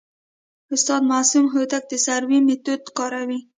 [0.73, 3.39] استاد معصوم هوتک د سروې میتود کاروي.